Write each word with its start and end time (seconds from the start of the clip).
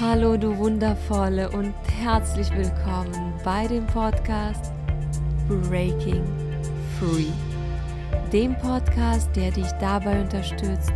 Hallo 0.00 0.36
du 0.36 0.58
wundervolle 0.58 1.48
und 1.52 1.72
herzlich 2.02 2.50
willkommen 2.50 3.32
bei 3.44 3.68
dem 3.68 3.86
Podcast 3.86 4.72
Breaking 5.46 6.24
Free. 6.98 7.30
Dem 8.32 8.58
Podcast, 8.58 9.28
der 9.36 9.52
dich 9.52 9.70
dabei 9.78 10.20
unterstützt, 10.20 10.90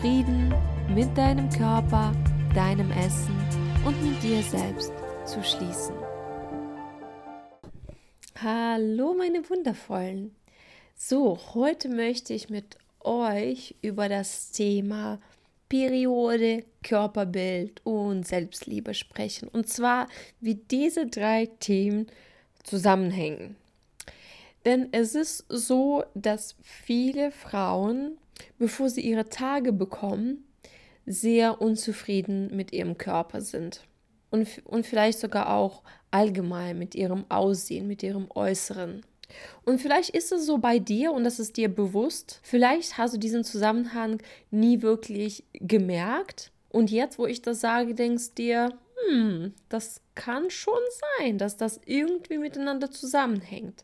Frieden 0.00 0.54
mit 0.88 1.14
deinem 1.14 1.50
Körper, 1.50 2.12
deinem 2.54 2.90
Essen 2.92 3.36
und 3.84 4.02
mit 4.02 4.22
dir 4.22 4.42
selbst 4.42 4.94
zu 5.26 5.44
schließen. 5.44 5.94
Hallo 8.42 9.12
meine 9.12 9.46
wundervollen. 9.50 10.34
So, 10.96 11.38
heute 11.52 11.90
möchte 11.90 12.32
ich 12.32 12.48
mit 12.48 12.78
euch 13.00 13.74
über 13.82 14.08
das 14.08 14.52
Thema 14.52 15.18
Periode, 15.72 16.64
Körperbild 16.82 17.80
und 17.82 18.26
Selbstliebe 18.26 18.92
sprechen. 18.92 19.48
Und 19.48 19.70
zwar, 19.70 20.06
wie 20.38 20.56
diese 20.56 21.06
drei 21.06 21.46
Themen 21.60 22.08
zusammenhängen. 22.62 23.56
Denn 24.66 24.88
es 24.92 25.14
ist 25.14 25.46
so, 25.48 26.04
dass 26.14 26.56
viele 26.60 27.30
Frauen, 27.30 28.18
bevor 28.58 28.90
sie 28.90 29.00
ihre 29.00 29.30
Tage 29.30 29.72
bekommen, 29.72 30.44
sehr 31.06 31.62
unzufrieden 31.62 32.54
mit 32.54 32.74
ihrem 32.74 32.98
Körper 32.98 33.40
sind. 33.40 33.82
Und, 34.28 34.48
und 34.66 34.84
vielleicht 34.84 35.20
sogar 35.20 35.54
auch 35.54 35.82
allgemein 36.10 36.78
mit 36.78 36.94
ihrem 36.94 37.24
Aussehen, 37.30 37.86
mit 37.86 38.02
ihrem 38.02 38.26
Äußeren. 38.34 39.06
Und 39.64 39.80
vielleicht 39.80 40.10
ist 40.10 40.32
es 40.32 40.46
so 40.46 40.58
bei 40.58 40.78
dir 40.78 41.12
und 41.12 41.24
das 41.24 41.38
ist 41.38 41.56
dir 41.56 41.68
bewusst. 41.68 42.40
Vielleicht 42.42 42.98
hast 42.98 43.14
du 43.14 43.18
diesen 43.18 43.44
Zusammenhang 43.44 44.22
nie 44.50 44.82
wirklich 44.82 45.44
gemerkt. 45.54 46.50
Und 46.68 46.90
jetzt, 46.90 47.18
wo 47.18 47.26
ich 47.26 47.42
das 47.42 47.60
sage, 47.60 47.94
denkst 47.94 48.34
dir, 48.34 48.70
hm, 49.08 49.52
das 49.68 50.00
kann 50.14 50.50
schon 50.50 50.80
sein, 51.18 51.38
dass 51.38 51.56
das 51.56 51.80
irgendwie 51.84 52.38
miteinander 52.38 52.90
zusammenhängt. 52.90 53.82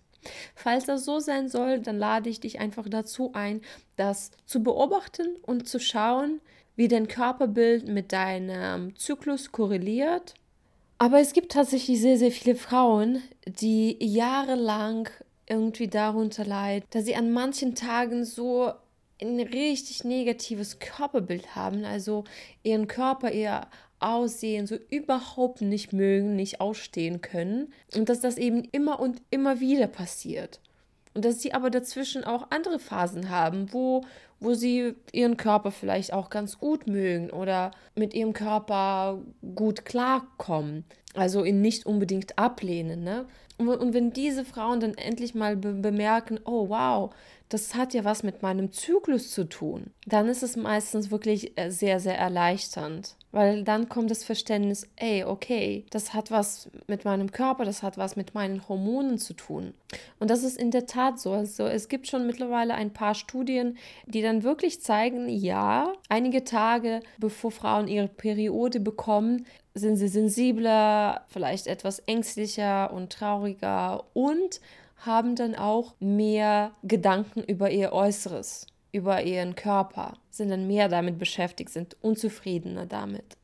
Falls 0.54 0.84
das 0.84 1.04
so 1.04 1.20
sein 1.20 1.48
soll, 1.48 1.80
dann 1.80 1.98
lade 1.98 2.28
ich 2.28 2.40
dich 2.40 2.60
einfach 2.60 2.88
dazu 2.88 3.32
ein, 3.34 3.62
das 3.96 4.30
zu 4.46 4.62
beobachten 4.62 5.36
und 5.42 5.68
zu 5.68 5.78
schauen, 5.78 6.40
wie 6.76 6.88
dein 6.88 7.08
Körperbild 7.08 7.88
mit 7.88 8.12
deinem 8.12 8.96
Zyklus 8.96 9.52
korreliert. 9.52 10.34
Aber 10.98 11.20
es 11.20 11.32
gibt 11.32 11.52
tatsächlich 11.52 12.00
sehr, 12.00 12.18
sehr 12.18 12.32
viele 12.32 12.56
Frauen, 12.56 13.22
die 13.46 13.96
jahrelang 14.00 15.08
irgendwie 15.48 15.88
darunter 15.88 16.44
leiden, 16.44 16.86
dass 16.90 17.04
sie 17.04 17.16
an 17.16 17.30
manchen 17.32 17.74
Tagen 17.74 18.24
so 18.24 18.72
ein 19.20 19.40
richtig 19.40 20.04
negatives 20.04 20.78
Körperbild 20.78 21.56
haben, 21.56 21.84
also 21.84 22.24
ihren 22.62 22.86
Körper, 22.86 23.32
ihr 23.32 23.66
Aussehen 24.00 24.66
so 24.66 24.76
überhaupt 24.90 25.60
nicht 25.60 25.92
mögen, 25.92 26.36
nicht 26.36 26.60
ausstehen 26.60 27.20
können 27.20 27.72
und 27.96 28.08
dass 28.08 28.20
das 28.20 28.38
eben 28.38 28.62
immer 28.70 29.00
und 29.00 29.20
immer 29.30 29.58
wieder 29.58 29.88
passiert. 29.88 30.60
Und 31.14 31.24
dass 31.24 31.42
sie 31.42 31.52
aber 31.52 31.70
dazwischen 31.70 32.22
auch 32.22 32.46
andere 32.50 32.78
Phasen 32.78 33.28
haben, 33.28 33.72
wo, 33.72 34.02
wo 34.38 34.54
sie 34.54 34.94
ihren 35.10 35.36
Körper 35.36 35.72
vielleicht 35.72 36.12
auch 36.12 36.30
ganz 36.30 36.58
gut 36.58 36.86
mögen 36.86 37.30
oder 37.30 37.72
mit 37.96 38.14
ihrem 38.14 38.34
Körper 38.34 39.20
gut 39.56 39.84
klarkommen. 39.84 40.84
Also 41.14 41.44
ihn 41.44 41.60
nicht 41.60 41.86
unbedingt 41.86 42.38
ablehnen. 42.38 43.02
Ne? 43.02 43.26
Und, 43.58 43.68
und 43.68 43.92
wenn 43.92 44.12
diese 44.12 44.44
Frauen 44.44 44.80
dann 44.80 44.94
endlich 44.94 45.34
mal 45.34 45.56
be 45.56 45.72
bemerken, 45.72 46.38
oh 46.44 46.68
wow, 46.68 47.12
das 47.48 47.74
hat 47.74 47.94
ja 47.94 48.04
was 48.04 48.22
mit 48.22 48.42
meinem 48.42 48.72
Zyklus 48.72 49.30
zu 49.30 49.48
tun, 49.48 49.90
dann 50.06 50.28
ist 50.28 50.42
es 50.42 50.56
meistens 50.56 51.10
wirklich 51.10 51.58
äh, 51.58 51.70
sehr, 51.70 51.98
sehr 51.98 52.18
erleichternd. 52.18 53.16
Weil 53.30 53.62
dann 53.64 53.88
kommt 53.88 54.10
das 54.10 54.24
Verständnis, 54.24 54.88
ey, 54.96 55.24
okay, 55.24 55.84
das 55.90 56.14
hat 56.14 56.30
was 56.30 56.70
mit 56.86 57.04
meinem 57.04 57.30
Körper, 57.30 57.64
das 57.64 57.82
hat 57.82 57.98
was 57.98 58.16
mit 58.16 58.34
meinen 58.34 58.68
Hormonen 58.68 59.18
zu 59.18 59.34
tun. 59.34 59.74
Und 60.18 60.30
das 60.30 60.44
ist 60.44 60.58
in 60.58 60.70
der 60.70 60.86
Tat 60.86 61.18
so. 61.18 61.32
Also 61.32 61.66
es 61.66 61.88
gibt 61.88 62.06
schon 62.06 62.26
mittlerweile 62.26 62.74
ein 62.74 62.92
paar 62.92 63.14
Studien, 63.14 63.76
die 64.06 64.22
dann 64.22 64.44
wirklich 64.44 64.82
zeigen, 64.82 65.28
ja, 65.28 65.92
einige 66.08 66.44
Tage 66.44 67.00
bevor 67.18 67.50
Frauen 67.50 67.88
ihre 67.88 68.08
Periode 68.08 68.80
bekommen, 68.80 69.46
sind 69.78 69.96
sie 69.96 70.08
sensibler, 70.08 71.24
vielleicht 71.28 71.66
etwas 71.66 72.00
ängstlicher 72.00 72.92
und 72.92 73.12
trauriger 73.12 74.04
und 74.14 74.60
haben 74.98 75.36
dann 75.36 75.54
auch 75.54 75.94
mehr 76.00 76.72
Gedanken 76.82 77.42
über 77.42 77.70
ihr 77.70 77.92
Äußeres, 77.92 78.66
über 78.92 79.22
ihren 79.22 79.54
Körper, 79.54 80.14
sind 80.30 80.50
dann 80.50 80.66
mehr 80.66 80.88
damit 80.88 81.18
beschäftigt, 81.18 81.70
sind 81.70 81.96
unzufriedener 82.00 82.86
damit. 82.86 83.36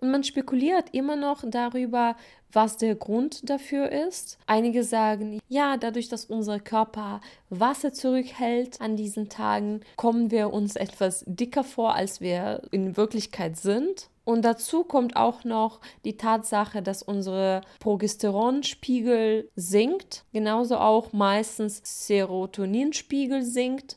Und 0.00 0.10
man 0.10 0.24
spekuliert 0.24 0.86
immer 0.92 1.14
noch 1.14 1.44
darüber, 1.46 2.16
was 2.50 2.76
der 2.76 2.94
Grund 2.94 3.48
dafür 3.48 3.90
ist. 3.90 4.38
Einige 4.46 4.84
sagen, 4.84 5.40
ja, 5.48 5.76
dadurch, 5.76 6.08
dass 6.08 6.24
unser 6.24 6.60
Körper 6.60 7.20
Wasser 7.50 7.92
zurückhält 7.92 8.80
an 8.80 8.96
diesen 8.96 9.28
Tagen, 9.28 9.80
kommen 9.96 10.30
wir 10.30 10.52
uns 10.52 10.76
etwas 10.76 11.24
dicker 11.26 11.64
vor, 11.64 11.94
als 11.94 12.20
wir 12.20 12.62
in 12.70 12.96
Wirklichkeit 12.96 13.56
sind. 13.56 14.08
Und 14.24 14.44
dazu 14.44 14.84
kommt 14.84 15.16
auch 15.16 15.44
noch 15.44 15.80
die 16.04 16.16
Tatsache, 16.16 16.82
dass 16.82 17.02
unsere 17.02 17.62
Progesteronspiegel 17.80 19.50
sinkt, 19.56 20.24
genauso 20.32 20.76
auch 20.76 21.12
meistens 21.12 21.82
Serotoninspiegel 21.84 23.42
sinkt. 23.42 23.96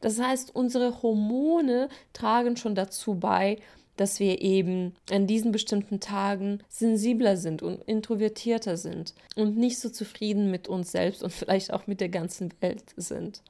Das 0.00 0.20
heißt, 0.20 0.54
unsere 0.54 1.02
Hormone 1.02 1.88
tragen 2.12 2.56
schon 2.56 2.74
dazu 2.74 3.16
bei, 3.16 3.58
dass 3.96 4.20
wir 4.20 4.40
eben 4.40 4.94
an 5.10 5.26
diesen 5.26 5.52
bestimmten 5.52 6.00
Tagen 6.00 6.62
sensibler 6.68 7.36
sind 7.36 7.62
und 7.62 7.82
introvertierter 7.82 8.76
sind 8.76 9.12
und 9.34 9.56
nicht 9.56 9.80
so 9.80 9.90
zufrieden 9.90 10.50
mit 10.50 10.68
uns 10.68 10.92
selbst 10.92 11.22
und 11.22 11.32
vielleicht 11.32 11.72
auch 11.72 11.86
mit 11.86 12.00
der 12.00 12.08
ganzen 12.08 12.54
Welt 12.60 12.94
sind. 12.96 13.42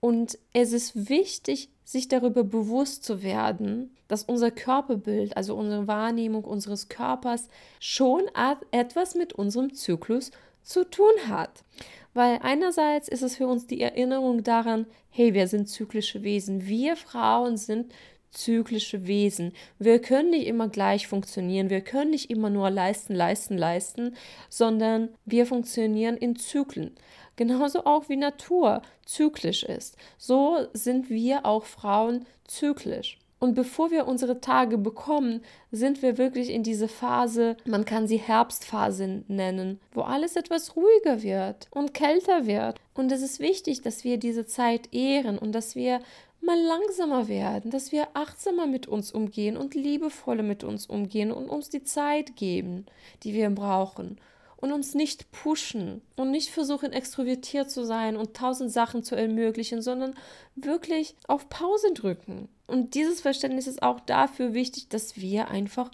Und 0.00 0.38
es 0.52 0.72
ist 0.72 1.08
wichtig, 1.08 1.70
sich 1.88 2.06
darüber 2.06 2.44
bewusst 2.44 3.02
zu 3.02 3.22
werden, 3.22 3.96
dass 4.08 4.22
unser 4.22 4.50
Körperbild, 4.50 5.38
also 5.38 5.54
unsere 5.54 5.86
Wahrnehmung 5.86 6.44
unseres 6.44 6.90
Körpers, 6.90 7.48
schon 7.80 8.24
etwas 8.72 9.14
mit 9.14 9.32
unserem 9.32 9.72
Zyklus 9.72 10.30
zu 10.62 10.84
tun 10.84 11.14
hat. 11.28 11.64
Weil 12.12 12.40
einerseits 12.42 13.08
ist 13.08 13.22
es 13.22 13.36
für 13.36 13.46
uns 13.46 13.66
die 13.66 13.80
Erinnerung 13.80 14.42
daran, 14.42 14.84
hey, 15.08 15.32
wir 15.32 15.48
sind 15.48 15.70
zyklische 15.70 16.22
Wesen. 16.22 16.66
Wir 16.66 16.94
Frauen 16.94 17.56
sind 17.56 17.90
zyklische 18.30 19.06
Wesen. 19.06 19.52
Wir 19.78 20.00
können 20.00 20.30
nicht 20.30 20.46
immer 20.46 20.68
gleich 20.68 21.06
funktionieren, 21.06 21.70
wir 21.70 21.80
können 21.80 22.10
nicht 22.10 22.30
immer 22.30 22.50
nur 22.50 22.70
leisten, 22.70 23.14
leisten, 23.14 23.56
leisten, 23.56 24.14
sondern 24.48 25.10
wir 25.24 25.46
funktionieren 25.46 26.16
in 26.16 26.36
Zyklen. 26.36 26.96
Genauso 27.36 27.84
auch 27.84 28.08
wie 28.08 28.16
Natur 28.16 28.82
zyklisch 29.06 29.62
ist. 29.62 29.96
So 30.16 30.66
sind 30.72 31.08
wir 31.08 31.46
auch 31.46 31.64
Frauen 31.64 32.26
zyklisch. 32.44 33.18
Und 33.40 33.54
bevor 33.54 33.92
wir 33.92 34.08
unsere 34.08 34.40
Tage 34.40 34.78
bekommen, 34.78 35.42
sind 35.70 36.02
wir 36.02 36.18
wirklich 36.18 36.50
in 36.50 36.64
diese 36.64 36.88
Phase, 36.88 37.56
man 37.64 37.84
kann 37.84 38.08
sie 38.08 38.16
Herbstphase 38.16 39.22
nennen, 39.28 39.78
wo 39.92 40.00
alles 40.00 40.34
etwas 40.34 40.74
ruhiger 40.74 41.22
wird 41.22 41.68
und 41.70 41.94
kälter 41.94 42.46
wird. 42.46 42.80
Und 42.94 43.12
es 43.12 43.22
ist 43.22 43.38
wichtig, 43.38 43.82
dass 43.82 44.02
wir 44.02 44.18
diese 44.18 44.44
Zeit 44.46 44.92
ehren 44.92 45.38
und 45.38 45.52
dass 45.52 45.76
wir 45.76 46.00
mal 46.40 46.60
langsamer 46.60 47.28
werden, 47.28 47.70
dass 47.70 47.92
wir 47.92 48.08
achtsamer 48.14 48.66
mit 48.66 48.86
uns 48.86 49.12
umgehen 49.12 49.56
und 49.56 49.74
liebevoller 49.74 50.42
mit 50.42 50.64
uns 50.64 50.86
umgehen 50.86 51.32
und 51.32 51.48
uns 51.48 51.68
die 51.68 51.82
Zeit 51.82 52.36
geben, 52.36 52.86
die 53.22 53.34
wir 53.34 53.50
brauchen 53.50 54.18
und 54.56 54.72
uns 54.72 54.94
nicht 54.94 55.30
pushen 55.30 56.02
und 56.16 56.30
nicht 56.30 56.50
versuchen, 56.50 56.92
extrovertiert 56.92 57.70
zu 57.70 57.84
sein 57.84 58.16
und 58.16 58.34
tausend 58.36 58.72
Sachen 58.72 59.02
zu 59.02 59.14
ermöglichen, 59.14 59.82
sondern 59.82 60.14
wirklich 60.56 61.14
auf 61.28 61.48
Pause 61.48 61.92
drücken. 61.92 62.48
Und 62.66 62.94
dieses 62.94 63.20
Verständnis 63.20 63.66
ist 63.66 63.82
auch 63.82 64.00
dafür 64.00 64.54
wichtig, 64.54 64.88
dass 64.88 65.16
wir 65.16 65.48
einfach 65.48 65.90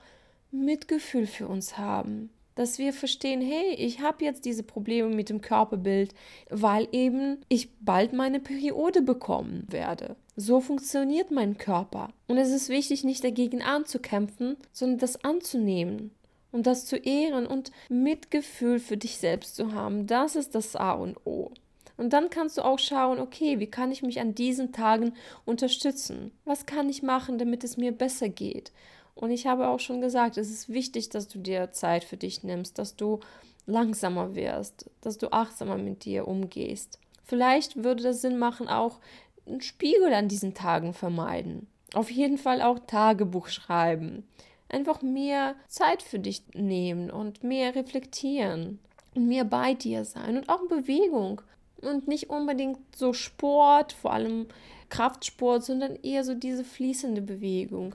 Mitgefühl 0.50 1.26
für 1.26 1.48
uns 1.48 1.78
haben 1.78 2.30
dass 2.54 2.78
wir 2.78 2.92
verstehen, 2.92 3.40
hey, 3.40 3.74
ich 3.74 4.00
habe 4.00 4.24
jetzt 4.24 4.44
diese 4.44 4.62
Probleme 4.62 5.08
mit 5.08 5.28
dem 5.28 5.40
Körperbild, 5.40 6.14
weil 6.50 6.88
eben 6.92 7.38
ich 7.48 7.70
bald 7.80 8.12
meine 8.12 8.40
Periode 8.40 9.02
bekommen 9.02 9.66
werde. 9.68 10.16
So 10.36 10.60
funktioniert 10.60 11.30
mein 11.30 11.58
Körper. 11.58 12.10
Und 12.26 12.38
es 12.38 12.50
ist 12.50 12.68
wichtig, 12.68 13.04
nicht 13.04 13.22
dagegen 13.22 13.62
anzukämpfen, 13.62 14.56
sondern 14.72 14.98
das 14.98 15.24
anzunehmen 15.24 16.10
und 16.50 16.66
das 16.66 16.86
zu 16.86 16.96
ehren 16.96 17.46
und 17.46 17.70
Mitgefühl 17.88 18.80
für 18.80 18.96
dich 18.96 19.18
selbst 19.18 19.54
zu 19.56 19.72
haben. 19.72 20.06
Das 20.06 20.34
ist 20.34 20.54
das 20.54 20.74
A 20.74 20.92
und 20.92 21.18
O. 21.24 21.50
Und 21.96 22.12
dann 22.12 22.30
kannst 22.30 22.58
du 22.58 22.62
auch 22.62 22.80
schauen, 22.80 23.20
okay, 23.20 23.60
wie 23.60 23.68
kann 23.68 23.92
ich 23.92 24.02
mich 24.02 24.20
an 24.20 24.34
diesen 24.34 24.72
Tagen 24.72 25.14
unterstützen? 25.44 26.32
Was 26.44 26.66
kann 26.66 26.88
ich 26.88 27.04
machen, 27.04 27.38
damit 27.38 27.62
es 27.62 27.76
mir 27.76 27.92
besser 27.92 28.28
geht? 28.28 28.72
Und 29.14 29.30
ich 29.30 29.46
habe 29.46 29.68
auch 29.68 29.78
schon 29.78 30.00
gesagt, 30.00 30.36
es 30.36 30.50
ist 30.50 30.68
wichtig, 30.68 31.08
dass 31.10 31.28
du 31.28 31.38
dir 31.38 31.70
Zeit 31.70 32.02
für 32.02 32.16
dich 32.16 32.42
nimmst, 32.42 32.78
dass 32.78 32.96
du 32.96 33.20
langsamer 33.66 34.34
wirst, 34.34 34.90
dass 35.00 35.18
du 35.18 35.32
achtsamer 35.32 35.78
mit 35.78 36.04
dir 36.04 36.26
umgehst. 36.26 36.98
Vielleicht 37.22 37.82
würde 37.82 38.02
das 38.02 38.20
Sinn 38.20 38.38
machen, 38.38 38.68
auch 38.68 38.98
einen 39.46 39.60
Spiegel 39.60 40.12
an 40.12 40.28
diesen 40.28 40.54
Tagen 40.54 40.94
vermeiden. 40.94 41.66
Auf 41.94 42.10
jeden 42.10 42.38
Fall 42.38 42.62
auch 42.62 42.78
Tagebuch 42.80 43.48
schreiben. 43.48 44.26
einfach 44.68 45.02
mehr 45.02 45.54
Zeit 45.68 46.02
für 46.02 46.18
dich 46.18 46.42
nehmen 46.54 47.10
und 47.10 47.44
mehr 47.44 47.76
reflektieren 47.76 48.80
und 49.14 49.28
mehr 49.28 49.44
bei 49.44 49.74
dir 49.74 50.04
sein 50.04 50.36
und 50.36 50.48
auch 50.48 50.66
Bewegung 50.66 51.42
und 51.80 52.08
nicht 52.08 52.30
unbedingt 52.30 52.78
so 52.96 53.12
Sport, 53.12 53.92
vor 53.92 54.12
allem 54.12 54.46
Kraftsport, 54.88 55.64
sondern 55.64 55.96
eher 55.96 56.24
so 56.24 56.34
diese 56.34 56.64
fließende 56.64 57.22
Bewegung. 57.22 57.94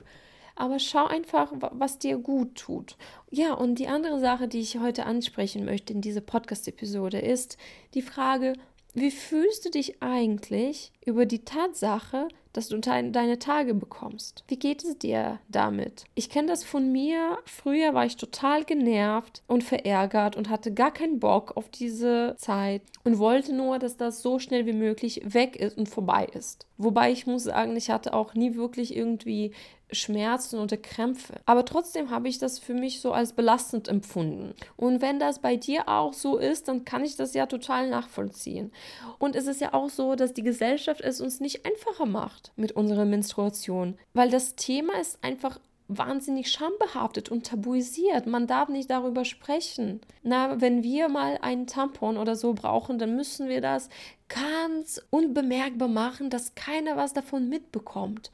Aber 0.56 0.78
schau 0.78 1.06
einfach, 1.06 1.52
was 1.72 1.98
dir 1.98 2.18
gut 2.18 2.54
tut. 2.54 2.96
Ja, 3.30 3.54
und 3.54 3.78
die 3.78 3.88
andere 3.88 4.20
Sache, 4.20 4.46
die 4.46 4.60
ich 4.60 4.78
heute 4.78 5.06
ansprechen 5.06 5.64
möchte 5.64 5.92
in 5.92 6.02
dieser 6.02 6.20
Podcast-Episode, 6.20 7.18
ist 7.18 7.56
die 7.94 8.02
Frage, 8.02 8.54
wie 8.92 9.10
fühlst 9.10 9.64
du 9.64 9.70
dich 9.70 10.02
eigentlich 10.02 10.92
über 11.04 11.26
die 11.26 11.44
Tatsache, 11.44 12.28
dass 12.52 12.68
du 12.68 12.78
deine 12.78 13.38
Tage 13.38 13.74
bekommst? 13.74 14.44
Wie 14.48 14.58
geht 14.58 14.82
es 14.84 14.98
dir 14.98 15.38
damit? 15.48 16.04
Ich 16.14 16.30
kenne 16.30 16.48
das 16.48 16.64
von 16.64 16.90
mir. 16.90 17.38
Früher 17.44 17.94
war 17.94 18.04
ich 18.04 18.16
total 18.16 18.64
genervt 18.64 19.42
und 19.46 19.62
verärgert 19.62 20.36
und 20.36 20.50
hatte 20.50 20.74
gar 20.74 20.92
keinen 20.92 21.20
Bock 21.20 21.56
auf 21.56 21.68
diese 21.68 22.34
Zeit 22.38 22.82
und 23.04 23.18
wollte 23.18 23.54
nur, 23.54 23.78
dass 23.78 23.96
das 23.96 24.20
so 24.22 24.38
schnell 24.38 24.66
wie 24.66 24.72
möglich 24.72 25.22
weg 25.24 25.56
ist 25.56 25.78
und 25.78 25.88
vorbei 25.88 26.26
ist. 26.32 26.66
Wobei 26.76 27.12
ich 27.12 27.26
muss 27.26 27.44
sagen, 27.44 27.76
ich 27.76 27.90
hatte 27.90 28.14
auch 28.14 28.34
nie 28.34 28.56
wirklich 28.56 28.96
irgendwie 28.96 29.52
Schmerzen 29.92 30.58
oder 30.58 30.76
Krämpfe. 30.76 31.34
Aber 31.46 31.64
trotzdem 31.64 32.10
habe 32.10 32.28
ich 32.28 32.38
das 32.38 32.58
für 32.58 32.74
mich 32.74 33.00
so 33.00 33.12
als 33.12 33.32
belastend 33.32 33.88
empfunden. 33.88 34.54
Und 34.76 35.02
wenn 35.02 35.18
das 35.18 35.40
bei 35.40 35.56
dir 35.56 35.88
auch 35.88 36.12
so 36.12 36.38
ist, 36.38 36.68
dann 36.68 36.84
kann 36.84 37.04
ich 37.04 37.16
das 37.16 37.34
ja 37.34 37.46
total 37.46 37.88
nachvollziehen. 37.90 38.72
Und 39.18 39.36
es 39.36 39.46
ist 39.46 39.60
ja 39.60 39.74
auch 39.74 39.90
so, 39.90 40.14
dass 40.14 40.32
die 40.32 40.42
Gesellschaft 40.42 40.89
es 40.98 41.20
uns 41.20 41.38
nicht 41.38 41.64
einfacher 41.64 42.06
macht 42.06 42.52
mit 42.56 42.72
unserer 42.72 43.04
Menstruation, 43.04 43.96
weil 44.14 44.30
das 44.30 44.56
Thema 44.56 44.98
ist 45.00 45.22
einfach 45.22 45.60
wahnsinnig 45.86 46.50
schambehaftet 46.50 47.28
und 47.28 47.46
tabuisiert. 47.46 48.26
Man 48.26 48.46
darf 48.46 48.68
nicht 48.68 48.90
darüber 48.90 49.24
sprechen. 49.24 50.00
Na, 50.22 50.60
wenn 50.60 50.82
wir 50.82 51.08
mal 51.08 51.38
einen 51.42 51.66
Tampon 51.66 52.16
oder 52.16 52.34
so 52.34 52.54
brauchen, 52.54 52.98
dann 52.98 53.16
müssen 53.16 53.48
wir 53.48 53.60
das 53.60 53.88
ganz 54.28 55.00
unbemerkbar 55.10 55.88
machen, 55.88 56.30
dass 56.30 56.54
keiner 56.54 56.96
was 56.96 57.12
davon 57.12 57.48
mitbekommt 57.48 58.30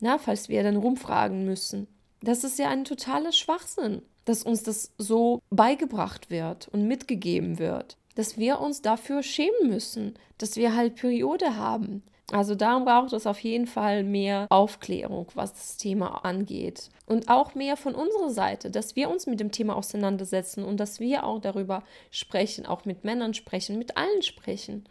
na, 0.00 0.18
falls 0.18 0.48
wir 0.48 0.62
dann 0.62 0.76
rumfragen 0.76 1.44
müssen. 1.44 1.86
Das 2.22 2.44
ist 2.44 2.58
ja 2.58 2.68
ein 2.68 2.84
totaler 2.84 3.32
Schwachsinn, 3.32 4.02
dass 4.24 4.42
uns 4.42 4.62
das 4.62 4.92
so 4.98 5.40
beigebracht 5.50 6.30
wird 6.30 6.68
und 6.68 6.86
mitgegeben 6.86 7.58
wird, 7.58 7.96
dass 8.14 8.38
wir 8.38 8.60
uns 8.60 8.82
dafür 8.82 9.22
schämen 9.22 9.68
müssen, 9.68 10.14
dass 10.38 10.56
wir 10.56 10.74
halt 10.74 10.96
Periode 10.96 11.56
haben. 11.56 12.02
Also 12.32 12.54
darum 12.54 12.84
braucht 12.84 13.12
es 13.12 13.26
auf 13.26 13.40
jeden 13.40 13.66
Fall 13.66 14.04
mehr 14.04 14.46
Aufklärung, 14.50 15.26
was 15.34 15.52
das 15.52 15.76
Thema 15.76 16.24
angeht. 16.24 16.88
Und 17.06 17.28
auch 17.28 17.54
mehr 17.56 17.76
von 17.76 17.94
unserer 17.94 18.30
Seite, 18.30 18.70
dass 18.70 18.94
wir 18.94 19.10
uns 19.10 19.26
mit 19.26 19.40
dem 19.40 19.50
Thema 19.50 19.74
auseinandersetzen 19.74 20.64
und 20.64 20.78
dass 20.78 21.00
wir 21.00 21.24
auch 21.24 21.40
darüber 21.40 21.82
sprechen, 22.10 22.66
auch 22.66 22.84
mit 22.84 23.04
Männern 23.04 23.34
sprechen, 23.34 23.78
mit 23.78 23.96
allen 23.96 24.22
sprechen. 24.22 24.84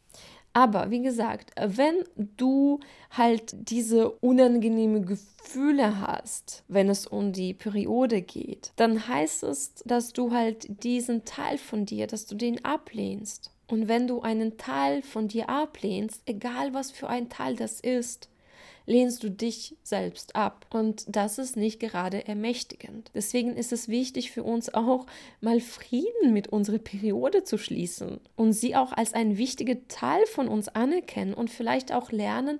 Aber 0.53 0.89
wie 0.89 1.01
gesagt, 1.01 1.51
wenn 1.59 2.03
du 2.15 2.79
halt 3.11 3.55
diese 3.57 4.09
unangenehme 4.09 5.01
Gefühle 5.01 6.01
hast, 6.01 6.63
wenn 6.67 6.89
es 6.89 7.05
um 7.05 7.33
die 7.33 7.53
Periode 7.53 8.21
geht, 8.21 8.71
dann 8.75 9.07
heißt 9.07 9.43
es, 9.43 9.75
dass 9.85 10.11
du 10.11 10.31
halt 10.31 10.83
diesen 10.83 11.23
Teil 11.25 11.57
von 11.57 11.85
dir, 11.85 12.07
dass 12.07 12.25
du 12.25 12.35
den 12.35 12.65
ablehnst. 12.65 13.51
Und 13.67 13.87
wenn 13.87 14.07
du 14.07 14.21
einen 14.21 14.57
Teil 14.57 15.03
von 15.03 15.27
dir 15.27 15.49
ablehnst, 15.49 16.23
egal 16.25 16.73
was 16.73 16.89
für 16.91 17.07
ein 17.07 17.29
Teil 17.29 17.55
das 17.55 17.79
ist, 17.79 18.29
lehnst 18.89 19.23
du 19.23 19.29
dich 19.29 19.77
selbst 19.83 20.35
ab. 20.35 20.65
Und 20.71 21.05
das 21.07 21.37
ist 21.37 21.55
nicht 21.55 21.79
gerade 21.79 22.27
ermächtigend. 22.27 23.11
Deswegen 23.13 23.55
ist 23.55 23.71
es 23.71 23.87
wichtig 23.87 24.31
für 24.31 24.43
uns 24.43 24.73
auch, 24.73 25.05
mal 25.41 25.61
Frieden 25.61 26.33
mit 26.33 26.47
unserer 26.47 26.79
Periode 26.79 27.43
zu 27.43 27.57
schließen 27.57 28.19
und 28.35 28.53
sie 28.53 28.75
auch 28.75 28.91
als 28.91 29.13
ein 29.13 29.37
wichtiger 29.37 29.75
Teil 29.87 30.25
von 30.25 30.47
uns 30.47 30.67
anerkennen 30.69 31.35
und 31.35 31.51
vielleicht 31.51 31.93
auch 31.93 32.11
lernen, 32.11 32.59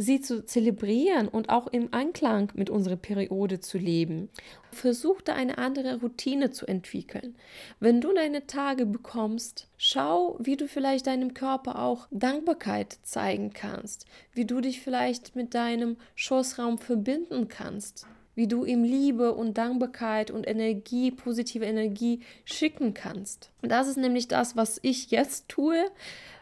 sie 0.00 0.22
zu 0.22 0.46
zelebrieren 0.46 1.28
und 1.28 1.50
auch 1.50 1.66
im 1.66 1.92
Anklang 1.92 2.50
mit 2.54 2.70
unserer 2.70 2.96
Periode 2.96 3.60
zu 3.60 3.76
leben. 3.76 4.30
Versuch 4.72 5.20
da 5.20 5.34
eine 5.34 5.58
andere 5.58 6.00
Routine 6.00 6.50
zu 6.50 6.66
entwickeln. 6.66 7.36
Wenn 7.80 8.00
du 8.00 8.14
deine 8.14 8.46
Tage 8.46 8.86
bekommst, 8.86 9.68
schau, 9.76 10.38
wie 10.40 10.56
du 10.56 10.68
vielleicht 10.68 11.06
deinem 11.06 11.34
Körper 11.34 11.82
auch 11.82 12.08
Dankbarkeit 12.10 12.96
zeigen 13.02 13.52
kannst, 13.52 14.06
wie 14.32 14.46
du 14.46 14.62
dich 14.62 14.80
vielleicht 14.80 15.36
mit 15.36 15.54
deinem 15.54 15.98
Schoßraum 16.14 16.78
verbinden 16.78 17.48
kannst 17.48 18.06
wie 18.36 18.46
du 18.46 18.64
ihm 18.64 18.84
Liebe 18.84 19.34
und 19.34 19.58
Dankbarkeit 19.58 20.30
und 20.30 20.48
Energie, 20.48 21.10
positive 21.10 21.64
Energie 21.64 22.20
schicken 22.46 22.94
kannst. 22.94 23.50
Das 23.60 23.86
ist 23.86 23.98
nämlich 23.98 24.28
das, 24.28 24.56
was 24.56 24.78
ich 24.82 25.10
jetzt 25.10 25.48
tue 25.48 25.84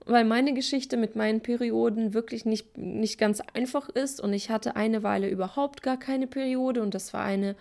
weil 0.09 0.25
meine 0.25 0.55
Geschichte 0.55 0.97
mit 0.97 1.17
meinen 1.17 1.41
Perioden 1.41 2.15
wirklich 2.15 2.45
nicht, 2.45 2.77
nicht 2.79 3.19
ganz 3.19 3.41
einfach 3.53 3.89
ist 3.89 4.21
und 4.21 4.33
ich 4.33 4.51
hatte 4.51 4.75
eine 4.75 5.03
Weile 5.03 5.29
überhaupt 5.29 5.83
gar 5.83 5.99
keine 5.99 6.27
Periode 6.27 6.83
und 6.83 6.95
das 6.95 7.13
war 7.13 7.25
eine 7.25 7.55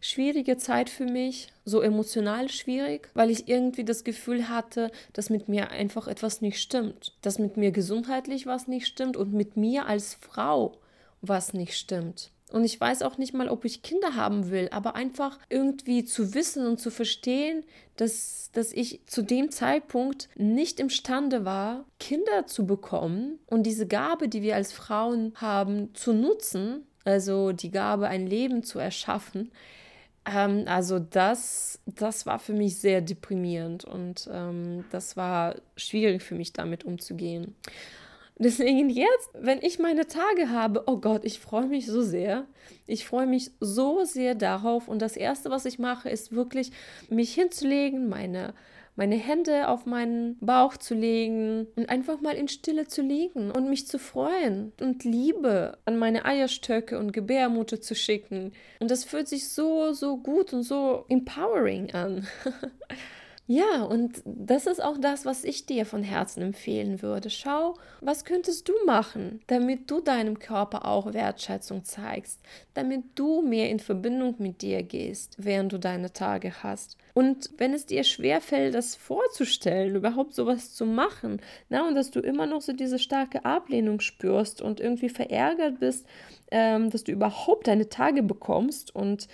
schwierige 0.00 0.56
Zeit 0.56 0.90
für 0.90 1.06
mich, 1.06 1.48
so 1.64 1.80
emotional 1.80 2.48
schwierig, 2.48 3.08
weil 3.14 3.30
ich 3.30 3.48
irgendwie 3.48 3.84
das 3.84 4.04
Gefühl 4.04 4.48
hatte, 4.48 4.90
dass 5.12 5.30
mit 5.30 5.48
mir 5.48 5.70
einfach 5.70 6.08
etwas 6.08 6.40
nicht 6.40 6.60
stimmt, 6.60 7.14
dass 7.22 7.38
mit 7.38 7.56
mir 7.56 7.70
gesundheitlich 7.70 8.46
was 8.46 8.66
nicht 8.66 8.86
stimmt 8.86 9.16
und 9.16 9.32
mit 9.32 9.56
mir 9.56 9.86
als 9.86 10.14
Frau 10.14 10.78
was 11.20 11.54
nicht 11.54 11.76
stimmt. 11.76 12.30
Und 12.54 12.62
ich 12.62 12.80
weiß 12.80 13.02
auch 13.02 13.18
nicht 13.18 13.34
mal, 13.34 13.48
ob 13.48 13.64
ich 13.64 13.82
Kinder 13.82 14.14
haben 14.14 14.48
will, 14.52 14.68
aber 14.70 14.94
einfach 14.94 15.40
irgendwie 15.48 16.04
zu 16.04 16.34
wissen 16.34 16.68
und 16.68 16.78
zu 16.78 16.92
verstehen, 16.92 17.64
dass, 17.96 18.50
dass 18.52 18.70
ich 18.70 19.00
zu 19.06 19.22
dem 19.22 19.50
Zeitpunkt 19.50 20.28
nicht 20.36 20.78
imstande 20.78 21.44
war, 21.44 21.84
Kinder 21.98 22.46
zu 22.46 22.64
bekommen 22.64 23.40
und 23.46 23.64
diese 23.64 23.88
Gabe, 23.88 24.28
die 24.28 24.42
wir 24.42 24.54
als 24.54 24.70
Frauen 24.70 25.32
haben, 25.34 25.92
zu 25.96 26.12
nutzen, 26.12 26.86
also 27.04 27.50
die 27.50 27.72
Gabe, 27.72 28.06
ein 28.06 28.24
Leben 28.24 28.62
zu 28.62 28.78
erschaffen. 28.78 29.50
Ähm, 30.24 30.62
also 30.66 31.00
das, 31.00 31.80
das 31.86 32.24
war 32.24 32.38
für 32.38 32.52
mich 32.52 32.78
sehr 32.78 33.00
deprimierend 33.00 33.84
und 33.84 34.28
ähm, 34.32 34.84
das 34.92 35.16
war 35.16 35.56
schwierig 35.76 36.22
für 36.22 36.36
mich 36.36 36.52
damit 36.52 36.84
umzugehen. 36.84 37.56
Deswegen 38.36 38.90
jetzt, 38.90 39.30
wenn 39.34 39.62
ich 39.62 39.78
meine 39.78 40.08
Tage 40.08 40.50
habe, 40.50 40.84
oh 40.86 40.96
Gott, 40.96 41.24
ich 41.24 41.38
freue 41.38 41.66
mich 41.66 41.86
so 41.86 42.02
sehr. 42.02 42.46
Ich 42.86 43.06
freue 43.06 43.26
mich 43.28 43.52
so 43.60 44.04
sehr 44.04 44.34
darauf. 44.34 44.88
Und 44.88 45.00
das 45.00 45.16
Erste, 45.16 45.50
was 45.50 45.66
ich 45.66 45.78
mache, 45.78 46.08
ist 46.10 46.32
wirklich 46.32 46.72
mich 47.08 47.32
hinzulegen, 47.32 48.08
meine, 48.08 48.52
meine 48.96 49.14
Hände 49.14 49.68
auf 49.68 49.86
meinen 49.86 50.36
Bauch 50.40 50.76
zu 50.76 50.94
legen 50.94 51.68
und 51.76 51.88
einfach 51.88 52.20
mal 52.20 52.34
in 52.34 52.48
Stille 52.48 52.88
zu 52.88 53.02
liegen 53.02 53.52
und 53.52 53.70
mich 53.70 53.86
zu 53.86 54.00
freuen 54.00 54.72
und 54.80 55.04
Liebe 55.04 55.78
an 55.84 55.96
meine 55.96 56.24
Eierstöcke 56.24 56.98
und 56.98 57.12
Gebärmutter 57.12 57.80
zu 57.80 57.94
schicken. 57.94 58.52
Und 58.80 58.90
das 58.90 59.04
fühlt 59.04 59.28
sich 59.28 59.48
so, 59.48 59.92
so 59.92 60.16
gut 60.16 60.52
und 60.52 60.64
so 60.64 61.04
empowering 61.08 61.92
an. 61.92 62.26
Ja, 63.46 63.82
und 63.82 64.22
das 64.24 64.66
ist 64.66 64.82
auch 64.82 64.96
das, 64.96 65.26
was 65.26 65.44
ich 65.44 65.66
dir 65.66 65.84
von 65.84 66.02
Herzen 66.02 66.40
empfehlen 66.40 67.02
würde. 67.02 67.28
Schau, 67.28 67.74
was 68.00 68.24
könntest 68.24 68.70
du 68.70 68.72
machen, 68.86 69.40
damit 69.48 69.90
du 69.90 70.00
deinem 70.00 70.38
Körper 70.38 70.86
auch 70.86 71.12
Wertschätzung 71.12 71.84
zeigst, 71.84 72.40
damit 72.72 73.02
du 73.16 73.42
mehr 73.42 73.68
in 73.68 73.80
Verbindung 73.80 74.36
mit 74.38 74.62
dir 74.62 74.82
gehst, 74.82 75.36
während 75.36 75.74
du 75.74 75.78
deine 75.78 76.10
Tage 76.14 76.62
hast. 76.62 76.96
Und 77.12 77.50
wenn 77.58 77.74
es 77.74 77.84
dir 77.84 78.02
schwerfällt, 78.02 78.74
das 78.74 78.96
vorzustellen, 78.96 79.94
überhaupt 79.94 80.34
sowas 80.34 80.72
zu 80.72 80.86
machen, 80.86 81.42
na, 81.68 81.86
und 81.86 81.96
dass 81.96 82.10
du 82.10 82.20
immer 82.20 82.46
noch 82.46 82.62
so 82.62 82.72
diese 82.72 82.98
starke 82.98 83.44
Ablehnung 83.44 84.00
spürst 84.00 84.62
und 84.62 84.80
irgendwie 84.80 85.10
verärgert 85.10 85.80
bist, 85.80 86.06
ähm, 86.50 86.88
dass 86.88 87.04
du 87.04 87.12
überhaupt 87.12 87.66
deine 87.66 87.90
Tage 87.90 88.22
bekommst 88.22 88.94
und 88.94 89.28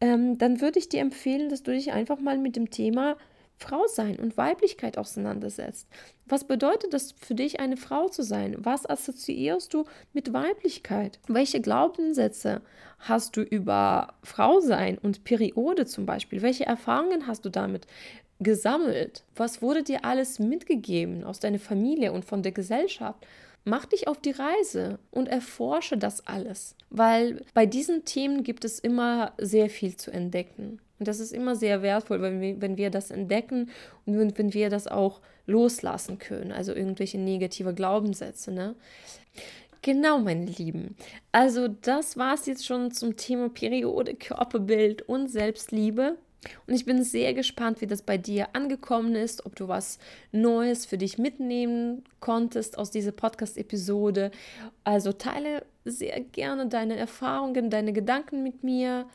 ähm, 0.00 0.36
dann 0.36 0.60
würde 0.60 0.78
ich 0.78 0.90
dir 0.90 1.00
empfehlen, 1.00 1.48
dass 1.48 1.62
du 1.62 1.72
dich 1.72 1.92
einfach 1.92 2.20
mal 2.20 2.38
mit 2.38 2.54
dem 2.54 2.70
Thema 2.70 3.16
Frau 3.58 3.86
sein 3.86 4.16
und 4.16 4.36
Weiblichkeit 4.36 4.98
auseinandersetzt. 4.98 5.88
Was 6.26 6.44
bedeutet 6.44 6.94
es 6.94 7.12
für 7.12 7.34
dich, 7.34 7.58
eine 7.58 7.76
Frau 7.76 8.08
zu 8.08 8.22
sein? 8.22 8.56
Was 8.58 8.88
assoziierst 8.88 9.74
du 9.74 9.84
mit 10.12 10.32
Weiblichkeit? 10.32 11.18
Welche 11.26 11.60
Glaubenssätze 11.60 12.62
hast 13.00 13.36
du 13.36 13.42
über 13.42 14.14
Frau 14.22 14.60
sein 14.60 14.96
und 14.98 15.24
Periode 15.24 15.86
zum 15.86 16.06
Beispiel? 16.06 16.42
Welche 16.42 16.66
Erfahrungen 16.66 17.26
hast 17.26 17.44
du 17.44 17.50
damit 17.50 17.86
gesammelt? 18.38 19.24
Was 19.34 19.60
wurde 19.60 19.82
dir 19.82 20.04
alles 20.04 20.38
mitgegeben 20.38 21.24
aus 21.24 21.40
deiner 21.40 21.58
Familie 21.58 22.12
und 22.12 22.24
von 22.24 22.42
der 22.42 22.52
Gesellschaft? 22.52 23.26
Mach 23.68 23.84
dich 23.84 24.08
auf 24.08 24.18
die 24.18 24.30
Reise 24.30 24.98
und 25.10 25.28
erforsche 25.28 25.98
das 25.98 26.26
alles, 26.26 26.74
weil 26.88 27.44
bei 27.52 27.66
diesen 27.66 28.06
Themen 28.06 28.42
gibt 28.42 28.64
es 28.64 28.78
immer 28.78 29.34
sehr 29.36 29.68
viel 29.68 29.94
zu 29.94 30.10
entdecken. 30.10 30.80
Und 30.98 31.06
das 31.06 31.20
ist 31.20 31.32
immer 31.32 31.54
sehr 31.54 31.82
wertvoll, 31.82 32.22
wenn 32.22 32.40
wir, 32.40 32.62
wenn 32.62 32.78
wir 32.78 32.88
das 32.90 33.10
entdecken 33.10 33.68
und 34.06 34.38
wenn, 34.38 34.54
wir 34.54 34.70
das 34.70 34.86
auch 34.86 35.20
loslassen 35.46 36.18
können, 36.18 36.50
also 36.50 36.74
irgendwelche 36.74 37.18
negative 37.18 37.74
Glaubenssätze. 37.74 38.52
Ne? 38.52 38.74
Genau, 39.82 40.18
meine 40.18 40.46
Lieben. 40.46 40.96
Also 41.30 41.68
das 41.68 42.16
war 42.16 42.34
es 42.34 42.46
jetzt 42.46 42.64
schon 42.64 42.90
zum 42.90 43.16
Thema 43.16 43.50
Periode, 43.50 44.14
Körperbild 44.14 45.02
und 45.02 45.28
Selbstliebe. 45.28 46.16
Und 46.66 46.74
ich 46.74 46.84
bin 46.84 47.02
sehr 47.02 47.34
gespannt, 47.34 47.80
wie 47.80 47.86
das 47.86 48.02
bei 48.02 48.16
dir 48.16 48.48
angekommen 48.54 49.14
ist, 49.14 49.44
ob 49.44 49.56
du 49.56 49.68
was 49.68 49.98
Neues 50.30 50.86
für 50.86 50.98
dich 50.98 51.18
mitnehmen 51.18 52.04
konntest 52.20 52.78
aus 52.78 52.90
dieser 52.90 53.12
Podcast-Episode. 53.12 54.30
Also 54.84 55.12
teile 55.12 55.64
sehr 55.84 56.20
gerne 56.20 56.68
deine 56.68 56.96
Erfahrungen, 56.96 57.70
deine 57.70 57.92
Gedanken 57.92 58.42
mit 58.42 58.62
mir. 58.62 59.06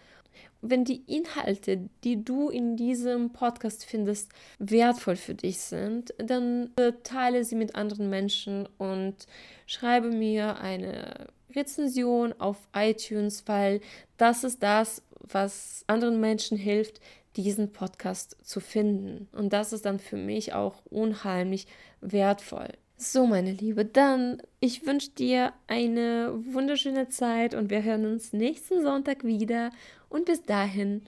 Wenn 0.61 0.85
die 0.85 1.03
Inhalte, 1.07 1.89
die 2.03 2.23
du 2.23 2.49
in 2.49 2.77
diesem 2.77 3.31
Podcast 3.31 3.85
findest, 3.85 4.31
wertvoll 4.59 5.17
für 5.17 5.35
dich 5.35 5.59
sind, 5.59 6.13
dann 6.17 6.71
teile 7.03 7.43
sie 7.43 7.55
mit 7.55 7.75
anderen 7.75 8.09
Menschen 8.09 8.67
und 8.77 9.27
schreibe 9.65 10.09
mir 10.09 10.59
eine 10.59 11.27
Rezension 11.53 12.33
auf 12.39 12.57
iTunes, 12.73 13.43
weil 13.45 13.81
das 14.17 14.43
ist 14.43 14.63
das, 14.63 15.03
was 15.23 15.83
anderen 15.87 16.19
Menschen 16.19 16.57
hilft, 16.57 16.99
diesen 17.35 17.71
Podcast 17.71 18.37
zu 18.43 18.59
finden. 18.59 19.27
Und 19.31 19.53
das 19.53 19.73
ist 19.73 19.85
dann 19.85 19.99
für 19.99 20.17
mich 20.17 20.53
auch 20.53 20.85
unheimlich 20.85 21.67
wertvoll. 22.01 22.69
So, 22.97 23.25
meine 23.25 23.51
Liebe, 23.51 23.85
dann 23.85 24.41
ich 24.59 24.85
wünsche 24.85 25.09
dir 25.09 25.51
eine 25.67 26.33
wunderschöne 26.51 27.09
Zeit 27.09 27.55
und 27.55 27.69
wir 27.69 27.83
hören 27.83 28.05
uns 28.05 28.33
nächsten 28.33 28.81
Sonntag 28.81 29.23
wieder. 29.23 29.71
Und 30.09 30.25
bis 30.25 30.43
dahin, 30.43 31.01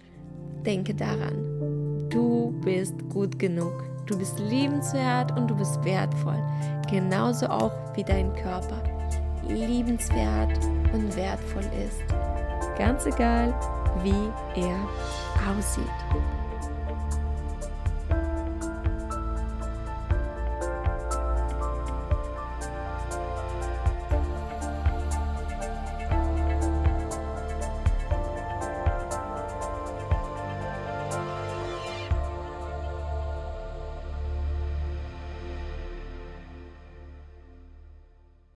denke 0.65 0.95
daran, 0.95 2.09
du 2.09 2.59
bist 2.65 2.95
gut 3.09 3.37
genug, 3.37 3.83
du 4.07 4.17
bist 4.17 4.39
liebenswert 4.39 5.37
und 5.37 5.47
du 5.47 5.55
bist 5.55 5.83
wertvoll, 5.85 6.43
genauso 6.89 7.47
auch 7.47 7.71
wie 7.95 8.03
dein 8.03 8.33
Körper 8.33 8.83
liebenswert 9.47 10.57
und 10.91 11.15
wertvoll 11.15 11.63
ist. 11.85 12.01
Ganz 12.77 13.05
egal, 13.05 13.53
wie 14.03 14.31
er 14.55 14.79
aussieht. 15.49 15.85